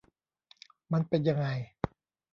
[0.91, 1.47] มันเป็นยังไง